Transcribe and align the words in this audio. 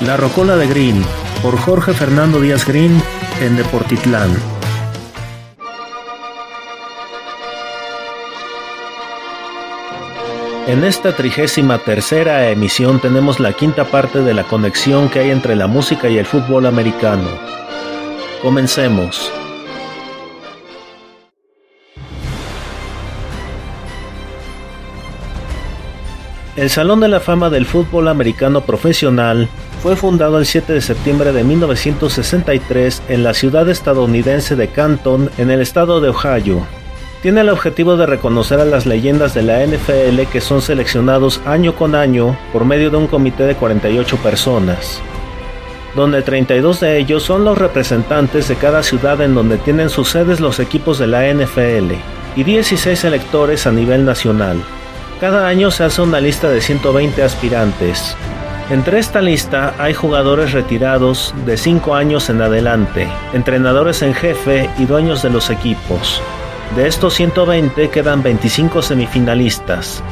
La 0.00 0.16
Rocola 0.16 0.56
de 0.56 0.66
Green, 0.66 1.02
por 1.40 1.56
Jorge 1.56 1.92
Fernando 1.94 2.40
Díaz 2.40 2.66
Green, 2.66 3.00
en 3.40 3.56
Deportitlán. 3.56 4.30
En 10.66 10.82
esta 10.84 11.14
trigésima 11.14 11.78
tercera 11.78 12.50
emisión 12.50 13.00
tenemos 13.00 13.38
la 13.38 13.52
quinta 13.52 13.84
parte 13.84 14.20
de 14.22 14.34
la 14.34 14.44
conexión 14.44 15.08
que 15.08 15.20
hay 15.20 15.30
entre 15.30 15.54
la 15.54 15.68
música 15.68 16.08
y 16.08 16.18
el 16.18 16.26
fútbol 16.26 16.66
americano. 16.66 17.28
Comencemos. 18.42 19.30
El 26.56 26.70
Salón 26.70 27.00
de 27.00 27.08
la 27.08 27.18
Fama 27.18 27.50
del 27.50 27.66
Fútbol 27.66 28.06
Americano 28.06 28.60
Profesional 28.60 29.48
fue 29.82 29.96
fundado 29.96 30.38
el 30.38 30.46
7 30.46 30.72
de 30.72 30.80
septiembre 30.80 31.32
de 31.32 31.42
1963 31.42 33.02
en 33.08 33.24
la 33.24 33.34
ciudad 33.34 33.68
estadounidense 33.68 34.54
de 34.54 34.68
Canton, 34.68 35.30
en 35.36 35.50
el 35.50 35.60
estado 35.60 36.00
de 36.00 36.10
Ohio. 36.10 36.64
Tiene 37.22 37.40
el 37.40 37.48
objetivo 37.48 37.96
de 37.96 38.06
reconocer 38.06 38.60
a 38.60 38.64
las 38.64 38.86
leyendas 38.86 39.34
de 39.34 39.42
la 39.42 39.66
NFL 39.66 40.30
que 40.30 40.40
son 40.40 40.62
seleccionados 40.62 41.40
año 41.44 41.74
con 41.74 41.96
año 41.96 42.38
por 42.52 42.64
medio 42.64 42.88
de 42.88 42.98
un 42.98 43.08
comité 43.08 43.42
de 43.42 43.56
48 43.56 44.16
personas, 44.18 45.00
donde 45.96 46.22
32 46.22 46.78
de 46.78 46.98
ellos 46.98 47.24
son 47.24 47.44
los 47.44 47.58
representantes 47.58 48.46
de 48.46 48.54
cada 48.54 48.84
ciudad 48.84 49.20
en 49.22 49.34
donde 49.34 49.58
tienen 49.58 49.90
sus 49.90 50.10
sedes 50.10 50.38
los 50.38 50.60
equipos 50.60 51.00
de 51.00 51.08
la 51.08 51.26
NFL, 51.26 51.94
y 52.36 52.44
16 52.44 53.02
electores 53.02 53.66
a 53.66 53.72
nivel 53.72 54.04
nacional. 54.04 54.62
Cada 55.20 55.46
año 55.46 55.70
se 55.70 55.84
hace 55.84 56.02
una 56.02 56.20
lista 56.20 56.50
de 56.50 56.60
120 56.60 57.22
aspirantes. 57.22 58.16
Entre 58.68 58.98
esta 58.98 59.20
lista 59.20 59.74
hay 59.78 59.94
jugadores 59.94 60.52
retirados 60.52 61.32
de 61.46 61.56
5 61.56 61.94
años 61.94 62.28
en 62.30 62.42
adelante, 62.42 63.08
entrenadores 63.32 64.02
en 64.02 64.12
jefe 64.12 64.68
y 64.78 64.86
dueños 64.86 65.22
de 65.22 65.30
los 65.30 65.50
equipos. 65.50 66.20
De 66.74 66.88
estos 66.88 67.14
120 67.14 67.90
quedan 67.90 68.22
25 68.22 68.82
semifinalistas. 68.82 70.02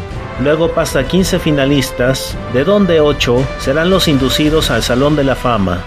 Luego 0.41 0.69
pasa 0.69 1.05
15 1.05 1.41
finalistas, 1.41 2.37
de 2.53 2.65
donde 2.65 3.01
8 3.01 3.45
serán 3.59 3.91
los 3.91 4.07
inducidos 4.07 4.71
al 4.71 4.83
Salón 4.83 5.17
de 5.17 5.25
la 5.25 5.35
Fama. 5.35 5.83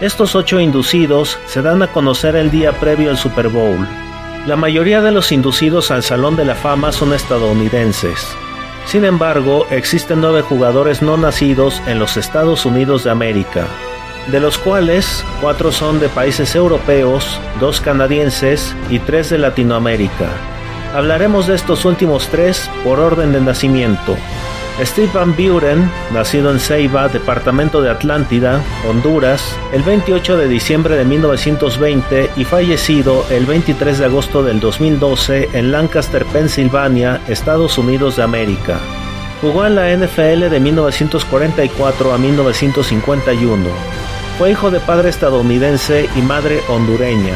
Estos 0.00 0.34
8 0.34 0.60
inducidos 0.60 1.38
se 1.46 1.62
dan 1.62 1.82
a 1.82 1.92
conocer 1.92 2.34
el 2.34 2.50
día 2.50 2.72
previo 2.72 3.10
al 3.10 3.16
Super 3.16 3.48
Bowl. 3.48 3.86
La 4.46 4.56
mayoría 4.56 5.00
de 5.00 5.12
los 5.12 5.32
inducidos 5.32 5.90
al 5.90 6.02
Salón 6.02 6.34
de 6.34 6.44
la 6.44 6.54
Fama 6.54 6.92
son 6.92 7.12
estadounidenses. 7.12 8.36
Sin 8.86 9.04
embargo, 9.04 9.66
existen 9.70 10.20
nueve 10.20 10.42
jugadores 10.42 11.02
no 11.02 11.16
nacidos 11.16 11.82
en 11.88 11.98
los 11.98 12.16
Estados 12.16 12.64
Unidos 12.64 13.02
de 13.02 13.10
América, 13.10 13.66
de 14.28 14.38
los 14.38 14.58
cuales 14.58 15.24
cuatro 15.40 15.72
son 15.72 15.98
de 15.98 16.08
países 16.08 16.54
europeos, 16.54 17.40
dos 17.58 17.80
canadienses 17.80 18.76
y 18.88 19.00
tres 19.00 19.28
de 19.28 19.38
Latinoamérica. 19.38 20.30
Hablaremos 20.94 21.48
de 21.48 21.56
estos 21.56 21.84
últimos 21.84 22.28
tres 22.28 22.70
por 22.84 23.00
orden 23.00 23.32
de 23.32 23.40
nacimiento. 23.40 24.16
Steve 24.84 25.08
Van 25.14 25.34
Buren, 25.34 25.90
nacido 26.12 26.50
en 26.50 26.60
Ceiba, 26.60 27.08
departamento 27.08 27.80
de 27.80 27.88
Atlántida, 27.88 28.62
Honduras, 28.86 29.56
el 29.72 29.82
28 29.82 30.36
de 30.36 30.48
diciembre 30.48 30.96
de 30.96 31.04
1920 31.06 32.30
y 32.36 32.44
fallecido 32.44 33.24
el 33.30 33.46
23 33.46 33.98
de 33.98 34.04
agosto 34.04 34.42
del 34.42 34.60
2012 34.60 35.48
en 35.54 35.72
Lancaster, 35.72 36.26
Pensilvania, 36.26 37.22
Estados 37.26 37.78
Unidos 37.78 38.16
de 38.16 38.24
América. 38.24 38.78
Jugó 39.40 39.64
en 39.64 39.76
la 39.76 39.96
NFL 39.96 40.50
de 40.50 40.60
1944 40.60 42.12
a 42.12 42.18
1951. 42.18 43.64
Fue 44.36 44.50
hijo 44.50 44.70
de 44.70 44.80
padre 44.80 45.08
estadounidense 45.08 46.06
y 46.14 46.20
madre 46.20 46.60
hondureña. 46.68 47.34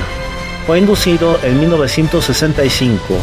Fue 0.66 0.78
inducido 0.78 1.38
en 1.42 1.58
1965. 1.58 3.18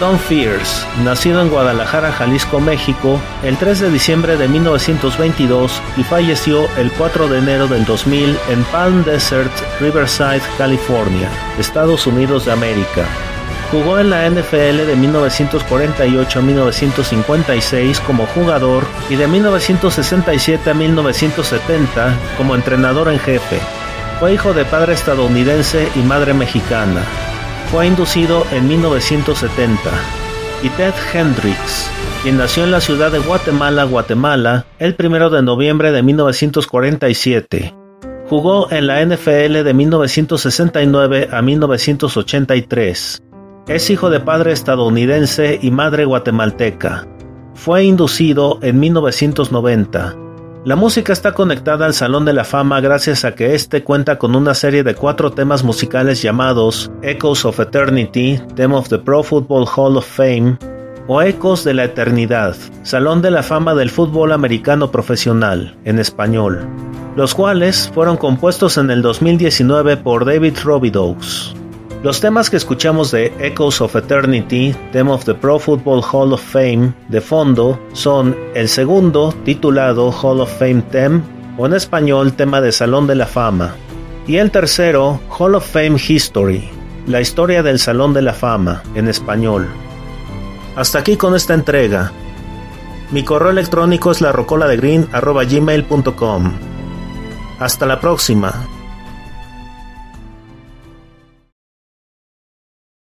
Don 0.00 0.18
Fierce, 0.18 0.86
nacido 1.04 1.42
en 1.42 1.50
Guadalajara, 1.50 2.10
Jalisco, 2.10 2.58
México, 2.58 3.20
el 3.42 3.58
3 3.58 3.80
de 3.80 3.90
diciembre 3.90 4.38
de 4.38 4.48
1922 4.48 5.82
y 5.98 6.02
falleció 6.04 6.66
el 6.78 6.90
4 6.92 7.28
de 7.28 7.38
enero 7.38 7.68
del 7.68 7.84
2000 7.84 8.34
en 8.48 8.64
Palm 8.72 9.04
Desert, 9.04 9.52
Riverside, 9.78 10.40
California, 10.56 11.28
Estados 11.58 12.06
Unidos 12.06 12.46
de 12.46 12.52
América. 12.52 13.04
Jugó 13.70 13.98
en 13.98 14.08
la 14.08 14.28
NFL 14.28 14.86
de 14.86 14.96
1948 14.96 16.38
a 16.38 16.42
1956 16.42 18.00
como 18.00 18.24
jugador 18.28 18.84
y 19.10 19.16
de 19.16 19.28
1967 19.28 20.70
a 20.70 20.74
1970 20.74 22.16
como 22.38 22.54
entrenador 22.54 23.12
en 23.12 23.18
jefe. 23.20 23.58
Fue 24.18 24.32
hijo 24.32 24.54
de 24.54 24.64
padre 24.64 24.94
estadounidense 24.94 25.90
y 25.94 25.98
madre 25.98 26.32
mexicana 26.32 27.02
fue 27.70 27.86
inducido 27.86 28.44
en 28.50 28.66
1970, 28.66 29.78
y 30.64 30.68
Ted 30.70 30.92
Hendricks, 31.14 31.88
quien 32.24 32.36
nació 32.36 32.64
en 32.64 32.72
la 32.72 32.80
ciudad 32.80 33.12
de 33.12 33.20
Guatemala, 33.20 33.84
Guatemala, 33.84 34.64
el 34.80 34.96
1 34.98 35.30
de 35.30 35.42
noviembre 35.42 35.92
de 35.92 36.02
1947. 36.02 37.72
Jugó 38.28 38.70
en 38.72 38.88
la 38.88 39.04
NFL 39.04 39.62
de 39.62 39.72
1969 39.72 41.28
a 41.30 41.42
1983. 41.42 43.22
Es 43.68 43.90
hijo 43.90 44.10
de 44.10 44.18
padre 44.18 44.50
estadounidense 44.50 45.60
y 45.62 45.70
madre 45.70 46.06
guatemalteca. 46.06 47.06
Fue 47.54 47.84
inducido 47.84 48.58
en 48.62 48.80
1990 48.80 50.16
la 50.64 50.76
música 50.76 51.12
está 51.12 51.32
conectada 51.32 51.86
al 51.86 51.94
Salón 51.94 52.26
de 52.26 52.34
la 52.34 52.44
Fama 52.44 52.80
gracias 52.80 53.24
a 53.24 53.34
que 53.34 53.54
este 53.54 53.82
cuenta 53.82 54.18
con 54.18 54.36
una 54.36 54.54
serie 54.54 54.82
de 54.82 54.94
cuatro 54.94 55.32
temas 55.32 55.64
musicales 55.64 56.20
llamados 56.20 56.90
Echoes 57.02 57.46
of 57.46 57.60
Eternity, 57.60 58.38
Theme 58.56 58.74
of 58.74 58.88
the 58.88 58.98
Pro 58.98 59.22
Football 59.22 59.66
Hall 59.74 59.96
of 59.96 60.06
Fame, 60.06 60.58
o 61.06 61.22
Ecos 61.22 61.64
de 61.64 61.74
la 61.74 61.84
Eternidad, 61.84 62.54
Salón 62.82 63.22
de 63.22 63.30
la 63.30 63.42
Fama 63.42 63.74
del 63.74 63.90
Fútbol 63.90 64.32
Americano 64.32 64.90
Profesional, 64.90 65.76
en 65.84 65.98
español, 65.98 66.68
los 67.16 67.34
cuales 67.34 67.90
fueron 67.94 68.18
compuestos 68.18 68.76
en 68.76 68.90
el 68.90 69.00
2019 69.00 69.96
por 69.96 70.26
David 70.26 70.58
Robidoux. 70.62 71.59
Los 72.02 72.18
temas 72.18 72.48
que 72.48 72.56
escuchamos 72.56 73.10
de 73.10 73.30
Echoes 73.40 73.82
of 73.82 73.94
Eternity, 73.94 74.74
Theme 74.90 75.10
of 75.10 75.26
the 75.26 75.34
Pro 75.34 75.58
Football 75.58 76.02
Hall 76.02 76.32
of 76.32 76.40
Fame, 76.40 76.94
de 77.08 77.20
fondo, 77.20 77.78
son 77.92 78.34
el 78.54 78.70
segundo, 78.70 79.34
titulado 79.44 80.10
Hall 80.10 80.40
of 80.40 80.50
Fame 80.58 80.80
Theme, 80.90 81.20
o 81.58 81.66
en 81.66 81.74
español 81.74 82.32
tema 82.32 82.62
de 82.62 82.72
Salón 82.72 83.06
de 83.06 83.16
la 83.16 83.26
Fama, 83.26 83.74
y 84.26 84.38
el 84.38 84.50
tercero, 84.50 85.20
Hall 85.28 85.54
of 85.54 85.70
Fame 85.70 85.96
History, 85.98 86.70
la 87.06 87.20
historia 87.20 87.62
del 87.62 87.78
Salón 87.78 88.14
de 88.14 88.22
la 88.22 88.32
Fama, 88.32 88.82
en 88.94 89.06
español. 89.06 89.68
Hasta 90.76 91.00
aquí 91.00 91.18
con 91.18 91.34
esta 91.34 91.52
entrega. 91.52 92.12
Mi 93.10 93.24
correo 93.24 93.50
electrónico 93.50 94.10
es 94.10 94.22
la 94.22 94.32
de 94.68 94.78
Hasta 97.58 97.84
la 97.84 98.00
próxima. 98.00 98.79